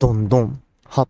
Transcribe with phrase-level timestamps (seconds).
[0.00, 1.06] どんどん、は。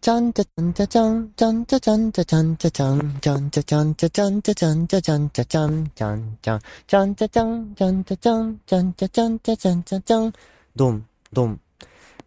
[0.00, 10.32] ちゃんちゃちゃんちゃちゃん、ちゃんちゃちゃんちゃちゃんちゃちゃん、ちゃんちゃちゃんちゃちゃんちゃちゃんちゃちゃんちゃちゃん、ちゃんちゃん、ちゃんちゃちゃん、ちゃんちゃちゃん、ちゃんちゃちゃんちゃちゃんちゃちゃん、
[10.76, 11.60] どん、どん。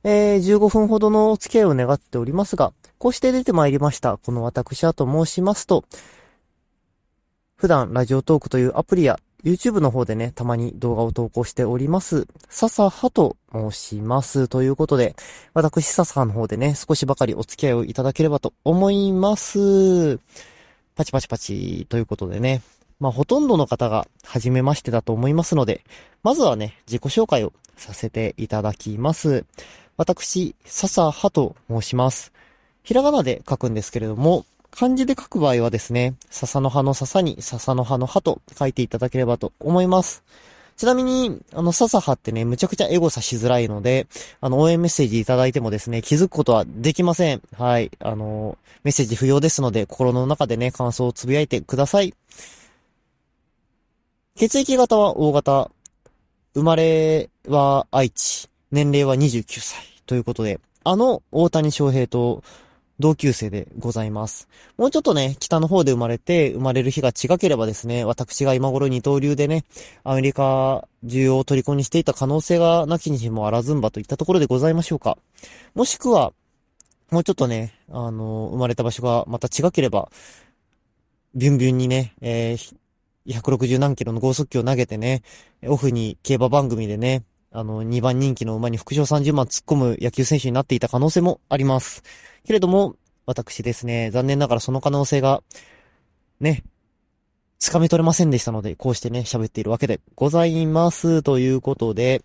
[0.03, 4.17] えー、15分ほどのお付き合いを願っておりますが、こうして出てまいりました。
[4.17, 5.85] この私はと申しますと、
[7.55, 12.27] 普段ラジオトークというアプリや YouTube の方でね、たまに動画を投稿しております。
[12.49, 14.47] 笹葉と申します。
[14.47, 15.15] ということで、
[15.53, 20.17] 私笹葉の方でね、少しばかりお付き合いをいただければと思います。
[20.95, 22.61] パチパチパチということでね、
[22.99, 25.83] まあほとんどの方が初めましてだと思いますので、
[26.23, 29.45] まずはね、自己紹介をさせていただきます。
[29.97, 32.33] 私、笹葉と申します。
[32.81, 34.45] ひらがなで書くんですけれども、
[34.77, 40.23] 漢字で書く場合はですね、笹の葉の笹に笹の葉の葉と書いていただければと思います。
[40.75, 44.05] ちなみに、あの、笹葉ってね、むちゃくちゃエゴさしづらいので、
[44.39, 47.41] あの、応援メッセージいただいてもですね、気づくことはできません。
[47.57, 47.89] はい。
[47.97, 52.13] あの、メッセージ不要ですので、心の中でね、感想をつぶやいてください。
[54.35, 55.71] 血液型は O 型。
[56.53, 58.47] 生まれは愛知。
[58.71, 59.79] 年齢は29歳。
[60.05, 62.43] ということで、あの、大谷翔平と、
[62.99, 64.47] 同級生でございます。
[64.77, 69.65] もうちょっとね、北の方で生まれて、生まれる日が違ければですね、私が今頃二刀流でね、
[70.03, 75.17] アメリカ需要を虜にしていた可能性がなきにしもあらずんばといったところでございましょうか。
[75.75, 76.33] もしくは、
[77.11, 80.09] もうちょっとね、あの、生まれた場所がまた違ければ、
[81.35, 82.75] ビュンビュンにね、えー、
[83.27, 85.21] 160何キロの高速球を投げてね、
[85.65, 87.23] オフに競馬番組でね、
[87.57, 92.03] あの、2番人気の馬に副賞30万突っ込む野球選手になっていた可能性もあります。
[92.45, 92.95] けれども、
[93.25, 95.41] 私ですね、残念ながらその可能性が、
[96.39, 96.63] ね、
[97.57, 101.23] つかみ取れませんでしたので、こうしてね、喋っているわけでございます。
[101.23, 102.21] ということで、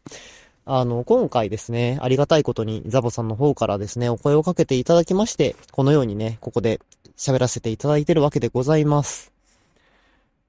[0.66, 6.78] あの、今回ですね、ありがたいことにザボさんの方からですね、お声をかけていただきまして、このようにね、ここで
[7.16, 9.32] 喋らせていただいているわけでございます。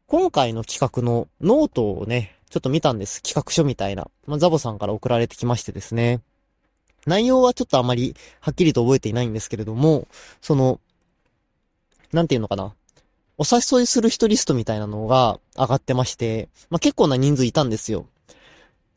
[0.07, 3.23] 今回の企画のノートをね、ちょっと見たんです。
[3.23, 4.11] 企画書みたいな。
[4.27, 6.21] まあ、ザボさんから送られてきましてですね。
[7.07, 10.07] 内容はちょっとあまりはっきりと覚えていないんですけれども、
[10.39, 10.79] その、
[12.11, 12.75] なんていうのかな。
[13.39, 18.05] お誘いする人リストみたいなのが上がってまして、まあ、結構な人数いたんですよ。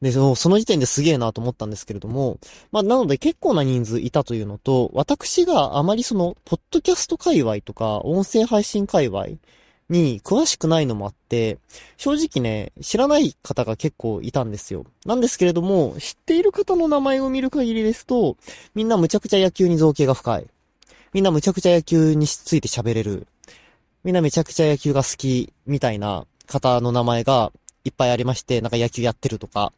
[0.03, 2.39] で、その、その時点ですげえなと思ったんですけれども、
[2.73, 9.29] まあ、なので結構な人数いたというのと、私があまりその、ポッドキャスト界隈とか、音声配信界隈
[9.89, 11.59] に詳しくないのもあって、
[11.97, 14.85] 正直ね、知らない方が結構いたんですよ。
[15.05, 18.37] なんですけれども、知っている方の名前を見る限りですと、
[18.75, 20.47] みんなむちゃくちゃ野球に造形が深い。
[21.13, 23.27] みんなむちゃくちゃ野球について喋れる。
[24.03, 27.53] みんなめちゃくちゃ野球が好き、みたいな方の名前が
[27.85, 29.73] いっぱいありまして、なんか野球やってるとか。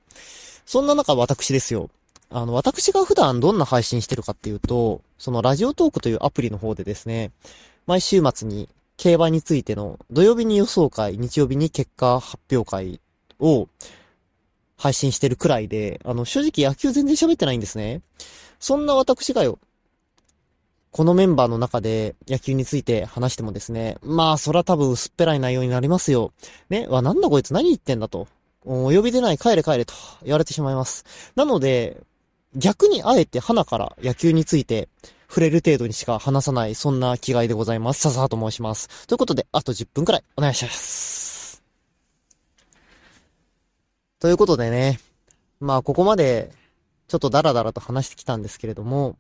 [0.64, 1.90] そんな中私ですよ。
[2.30, 7.30] あの、私が普段どんな配信してるかっていうと、そのラジオトークというアプリの方でですね、
[7.86, 13.00] 毎週末に競馬についての土曜日に予想会、日曜日に結果発表会
[13.38, 13.68] を
[14.76, 18.02] 配信してるくらいで、あの、正直野球全然喋ってないんですね。
[18.58, 19.60] そんな私がよ、
[20.90, 26.32] このメンバーの中で野球について話してもですね、まあ、そら多分薄っぺらい内容になりますよ。
[26.68, 28.26] ね、わ、なんだこいつ何言ってんだと。
[28.64, 29.94] お呼び出ない帰れ帰れと
[30.24, 31.04] 言われてしまいます。
[31.36, 32.02] なので、
[32.56, 34.88] 逆にあえて花から野球について
[35.28, 38.00] 触れる程度にしか話さない、そんな気概でございます。
[38.00, 39.06] ささと申します。
[39.06, 41.62] ということで、あと10分くらいお願いします。
[44.20, 44.98] ということでね、
[45.60, 46.50] まあ、ここまで、
[47.08, 49.16] ちょっとダラダラと話してきたんですけれども、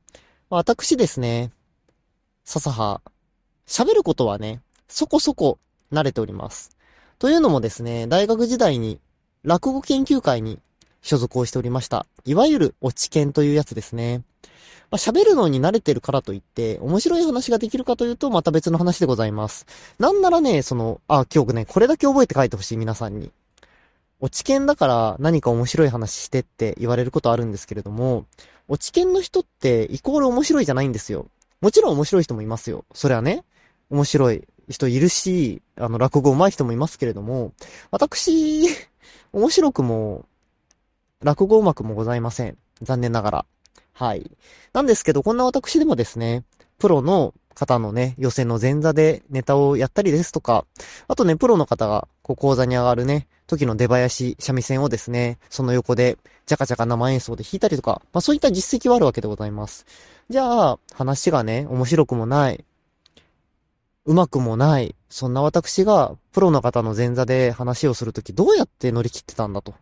[0.50, 1.52] 私ですね、
[2.44, 3.02] 笹葉、
[3.66, 5.58] 喋ることはね、そこそこ
[5.92, 6.70] 慣れております。
[7.18, 8.98] というのもですね、大学時代に
[9.42, 10.58] 落語研究会に
[11.02, 12.06] 所属をしておりました。
[12.24, 14.22] いわゆる落ち研というやつですね。
[14.90, 19.66] まあ、喋るのに慣れてるからといって、面白い話ができるかというと、また別の話でございます。
[19.98, 23.30] なんならね、その、あ、今日ね、これだけ覚えて書いてほしい、皆さんに。
[24.20, 28.24] 落ち研だから何か面白い話してって言われることあるんですけれども、
[28.66, 31.26] 落ち研の人ってイコール面白いじゃないんですよ。
[31.60, 32.84] もちろん面白い人もいますよ。
[32.94, 33.44] それはね、
[33.90, 37.52] 面白い人いるし、あの、落語上手い人もいますけれども、
[37.90, 38.62] 私、
[39.32, 40.26] 面白くも、
[41.22, 42.56] 落語上手くもございません。
[42.80, 43.46] 残念ながら。
[43.92, 44.30] はい。
[44.72, 46.44] なんですけど、こんな私でもですね、
[46.78, 50.64] プロの方のね、予選の前座でネタをやったりですとか、
[51.08, 59.86] あとね、プロの方が、こう、講座に上がるね、時の出囃子、三味線をですね、その横で、ジャカジャカ生演奏で弾いたりとか、まあそういった実績はあるわけでございます。
[60.30, 62.64] じゃあ、話がね、面白くもない、
[64.08, 69.74] うまくもない、そんな私が、プロの方の前座で話をするとき、どうやって乗り切ってたんだと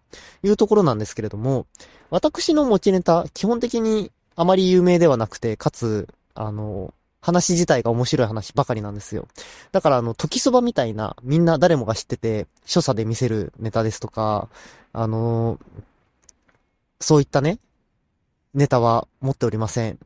[0.42, 1.66] いうところなんですけれども、
[2.10, 9.28] 私の持ちネタ、基本的にあまり有名ではなくて、かつ、あの、話自体が面白い話ばかりなんですよ。
[9.70, 14.48] だからあの、時そばみたいな、みんな誰もが知ってて、所作で見せるネタですとか、
[14.92, 15.60] あの
[17.00, 17.60] そういったね、
[18.54, 20.00] ネタは持っておりません。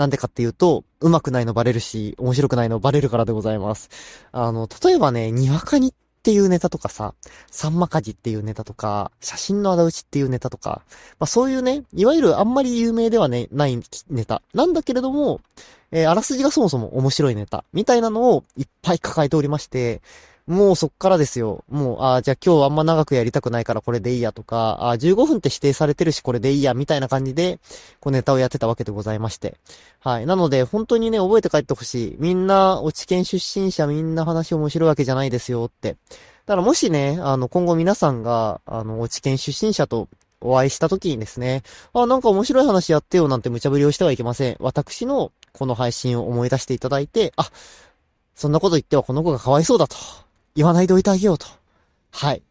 [0.00, 3.90] なんでかっていうと、上手くないのバレるし、面白くないのバレるからでございます。
[4.32, 5.92] あの、例えばね、にわかにっ
[6.22, 7.12] ていうネタとかさ、
[7.50, 10.80] サンマカジっていうネタとか、写真の仇討ちっていうネタとか、
[11.18, 14.40] まあそういうね、いわゆるあんまり有名ではね、ないネタ。
[14.54, 15.42] なんだけれども、
[15.92, 20.00] えー、あらすじがそもそも面白いネタ、みたいなのをいっぱい抱えておりまして、
[20.50, 21.64] もうそっからですよ。
[21.70, 27.60] もう、ああ、じゃあ今日あんま長くやりたくないからこれでいいやとか、ああ、15分って指定されてるしこれでいいや、みたいな感じで、
[28.00, 29.54] こうネタをやってたわけでございまして。
[30.00, 30.26] はい。
[30.26, 32.16] なので、本当にね、覚えて帰ってほしい。
[32.18, 35.92] みんな、落ち研出身者みんな話面白いわけじゃないですよって。
[36.46, 40.08] だからもしね、あの、今後皆さんが、あの、落ち研出身者と
[40.40, 41.62] お会いした時にですね、
[41.92, 44.56] あ、なんか面白い話やってよなんて無茶ぶりをしてはいけません。
[44.58, 47.50] 私のこの配信を思い出していただいて、あ、
[48.34, 49.96] そんなこと言ってはこの子がかわいそうだと。
[50.60, 51.46] 言わないでおいてあげようと。
[52.10, 52.42] はい。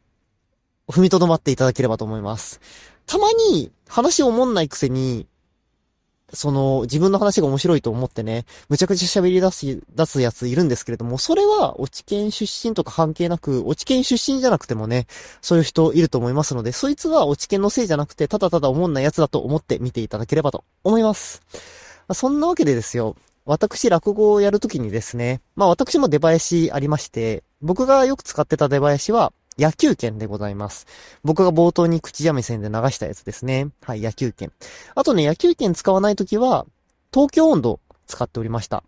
[0.88, 2.60] 踏みとどまっていただければと思います。
[3.06, 5.28] たまに話を思んないくせに、
[6.34, 15.06] その、自分の話が面白いと思ってね、むちゃくちゃ喋り出す、出すやついるんですけれども、それは、落ち研出身とか関係なく、落ち研出身じゃなくてもね、
[15.44, 21.44] そういう人いると思いますので、そいつは落ち研のせいじゃなくて、ただただ思んないやつだと思って見ていただければと思います。
[22.12, 23.16] そんなわけでですよ、
[23.46, 30.88] 私、落語をやるときにですね、まあ私も出囃子ありまして、僕がよく使ってた出囃子は、野球券でございます。
[31.24, 33.70] 僕が冒頭に口三味線で流したやつですね。
[33.82, 34.52] はい、野球券。
[34.96, 36.66] あとね、野球券使わないときは、
[37.14, 38.84] 東京温度使っておりました。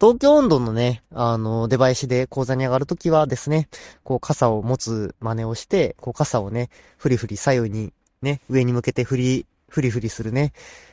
[0.00, 3.68] 東京温度のね、あの、出囃子で講座に上がるときはですね、
[4.02, 10.52] こう傘を持つ真似をして、こう傘をね、ふりふり左右にね、上に向けて振り、ふりふりするね、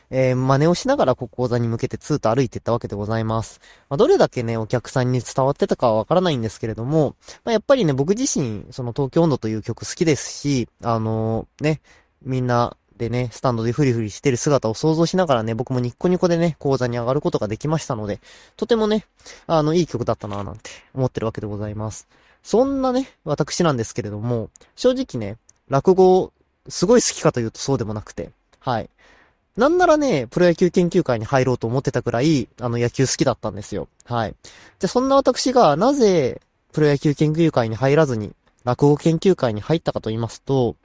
[0.10, 3.60] えー、真似をしながらこう高座に向けてツーと歩いていったわけでございます。
[3.90, 11.82] まあ、どれだけね、お客さんに伝わってたかはわからないんですけれども、まあ、やっぱりね、僕自身、その東京音頭という曲好きですし、あのー、ね、
[12.24, 18.22] みんなでね、スタンドでフリフリしてる姿を想像しながらね、僕もニッコニコでね、高座に上がることができましたので、
[18.56, 19.06] とてもね、
[19.48, 22.08] あの、いい曲だったなぁなんて思ってるわけでございます。
[22.44, 25.38] そんなね、私なんですけれども、正直ね、
[25.70, 26.32] 落語、
[26.68, 28.90] すごい好きかというとそうでもなくて、はい。
[29.58, 33.88] なんならね、プロ野球研究会に入ろうと思ってたくらい、あの野球好きだったんですよ。
[34.06, 34.32] はい。
[34.32, 36.42] じゃあそんな私がなぜ
[36.72, 38.34] プロ野球研究会に入らずに
[38.64, 40.76] 落語研究会に入ったかと言いますと、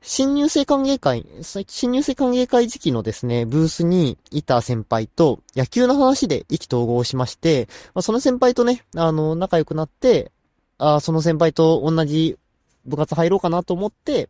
[0.00, 1.24] 新入生歓迎会、
[1.68, 10.32] 新入生歓迎会時期のですね、ブースにいた先輩と野球の話で意気投合しまして、まあ、その先輩とね、あの、仲良くなって、
[10.78, 12.36] あその先輩と同じ
[12.84, 14.28] 部活入ろうかなと思って、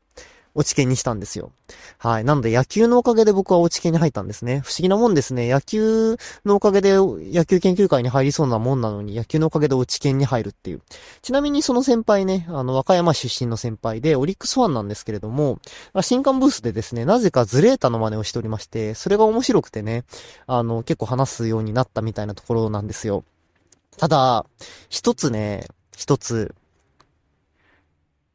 [0.54, 1.52] 落ち研にしたんですよ。
[1.98, 2.24] はい。
[2.24, 4.60] なので野球のおかげで僕は落ち研に入ったんですね。
[4.64, 5.48] 不思議なもんですね。
[5.48, 10.82] 野球のおかげで野球研究会に入りそうなもんなのに野球のおかげで落ち研に入るっていう。
[11.22, 15.58] ちなみにその先輩ね、あの、和歌山出身の先輩でオリックスファンなんですけれども、
[16.02, 20.04] 新刊ブースでですね、なぜかズレータの真似をしておりまして、それが面白くてね、
[20.46, 23.24] あの、結構話すようになったみたいなところなんですよ。
[23.96, 24.46] ただ、
[24.88, 25.66] 一つね、
[25.96, 26.54] 一つ、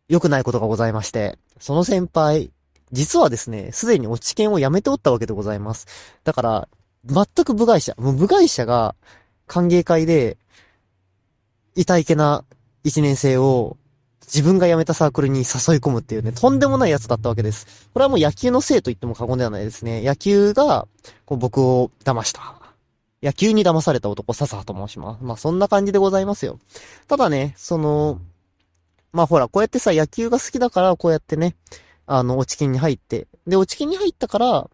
[0.09, 2.51] 良くないことがございまして、その先輩、
[2.91, 5.87] 実はですね、すでに落ち券をやめておったわけでございます。
[6.23, 6.69] だから、
[7.05, 8.95] 全く部外者、もう部外者が
[9.45, 10.37] 歓迎会で、
[11.75, 12.43] 痛いけな
[12.83, 13.77] 一年生を
[14.21, 15.45] 自分が辞めたサークルに誘い
[15.79, 17.89] 込むっていうね、とんでもないやつだったわけです。
[17.93, 20.01] これはもう野球のせいと言っても過言ではないですね。
[20.01, 20.87] 野球が、
[21.25, 22.55] こう僕を騙した。
[23.23, 25.23] 野球に騙された男、笹と申します。
[25.23, 26.59] まあそんな感じでございますよ。
[27.07, 28.19] ただね、その、
[29.17, 31.55] まあほら、こうやってさ、野球が好きだから、こうやってね、
[32.05, 34.69] あの、落ち金に入って、で、落ち金に入ったから、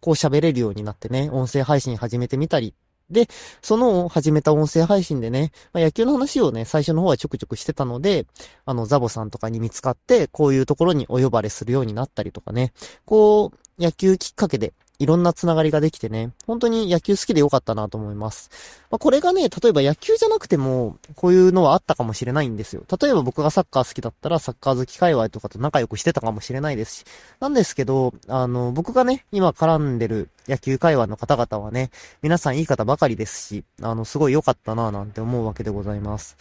[0.00, 2.74] こう喋れるようになってね、音声配信始めてみたり。
[3.10, 3.28] で、
[3.62, 8.26] その始めた音声配信でね、まあ、野球の話をね、最初の方はちょくちょくしてたので、
[8.64, 12.72] あの、ザボさんとかに見つかって、こういうところにお呼ばれするようになったりとかね、
[13.04, 18.50] こう、野球きっかけで、いろんなつながりができてね、本当に野球好きでよかったなと思います。
[18.90, 22.82] まあ、これがね、例えば野球じゃなくても、こういうのはあったかもしれないんですよ。
[23.00, 27.04] 例えば僕がサッカー好きだったら、サッカー好き界隈とかと仲良くしてたかもしれないですし。
[27.40, 31.90] なんですけど、あの、僕がね、今絡んでる野球界隈の方々はね、
[32.22, 36.36] 皆さんいい方ばかりですし、あの、すごい良かったなぁなんて思うわけでございます。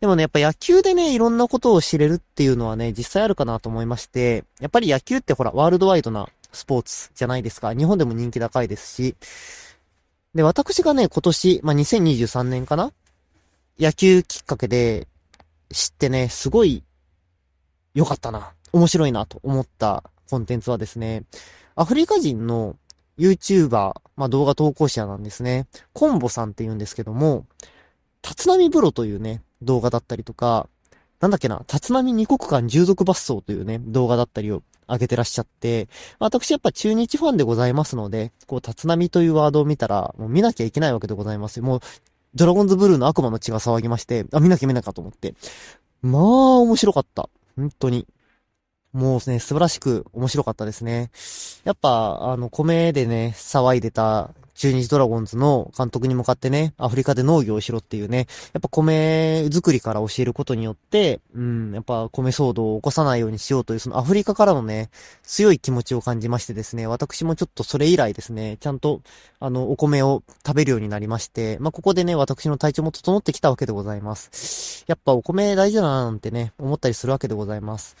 [0.00, 7.74] でもね、やっぱ野球でね、いろんなことを知れるっていうのはね、実際あるかなと思いまして、やっぱり野球ってほら、ワールドワイドなスポーツじゃないですか。
[7.74, 9.16] 日本でも人気高いですし。
[10.34, 12.92] で、私がね、今年、まあ、2023年かな？
[13.78, 15.06] 野球きっかけで
[15.70, 16.82] 知ってね、すごい
[17.94, 18.52] 良かったな。
[18.72, 21.24] 面白いなと思ったコンテンツはですね、
[21.74, 22.76] アフリカ人の
[23.18, 25.66] YouTuber、まあ動画投稿者なんですね。
[25.92, 27.46] コンボさんって言うんですけども、
[28.22, 30.68] 立浪風呂というね、動画だったりとか、
[31.20, 41.60] なんだっけな、立浪二国間従属抜走というね、動画だったりを上げてらっしゃって、私やっぱ中日ファンでございますので、こう、立浪というワードを見たら、もう見なきゃいけないわけでございます。
[41.60, 41.80] もう、
[42.34, 45.34] ドラゴンズブルーの悪魔の血が騒ぎまして、あ、見なきゃ見なきゃと思って。
[46.02, 46.22] まあ、
[46.58, 47.28] 面白かった。
[47.56, 48.06] 本当に。
[48.92, 51.10] もうね、素晴らしく面白かったですね。
[51.64, 64.90] やっぱ、あの、米でね、騒いでた中日ドラゴンズの監督に向かってね、アフリカで農業をしろっていうね、やっぱ米作りから教えることによって、うん、やっぱ米騒動を起こさないようにしようという、そのアフリカからのね、
[65.22, 69.00] 強い気持ちを感じましてですね、私もちょっとそれ以来ですね、ちゃんと、
[69.38, 74.84] あの、お米を食べるようになりまして、まあ、ここでね、私の体調も整ってきたわけでございます。
[74.88, 77.96] やっぱお米大事だななんてね、思ったりするわけでございます。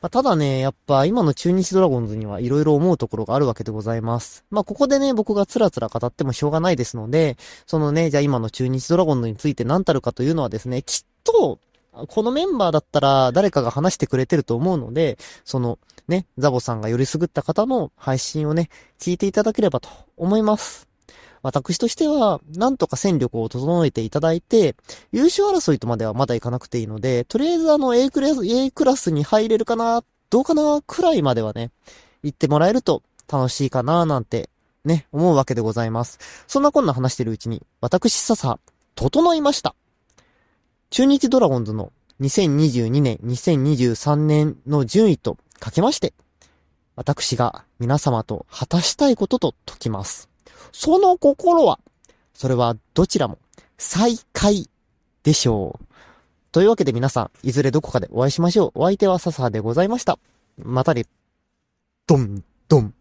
[0.00, 4.44] まあ、ただね、やっぱ今の中日ドラゴンズには色々思うところがあるわけでございます。
[4.50, 7.36] まあ、ここでね、僕がつらつら語ってもしょうがないですので、
[7.66, 11.58] そのね、じゃあ今の中日ドラゴンズについて何たるかというのはですね、きっと、
[12.06, 20.88] このメンバーだったら誰かが話してくれてると思うので、そのね、ザボさんがよりすぐった方の配信をね、聞いていただければと思います。
[21.42, 24.74] 私としては、なんとか戦力を整えていただいて、
[25.12, 31.70] 優勝争いとまではまだいかなくていいので、とりあえずあの A クラス、A クラスに入れるかな、どうかな、くらいまではね、
[32.22, 34.50] 言ってもらえると楽しいかな、なんて
[34.84, 36.18] ね、思うわけでございます。
[36.46, 38.58] そんなこんな話してるうちに、私ささ、
[38.94, 39.74] 整いました。
[40.90, 46.14] 中日ドラゴンズの2022年、2023年の順位とかけまして、
[46.96, 50.28] 私が皆様と果たしたいことと解きます。
[50.72, 51.78] その心は、
[52.34, 53.38] それはどちらも
[53.76, 54.68] 再会
[55.22, 55.84] でしょう。
[56.50, 58.80] というわけで皆さん、いずれどこかでお会いしましょう。
[58.80, 60.18] お相手は笹でございました。
[60.56, 61.04] またね。
[62.06, 62.94] ドン、ドン。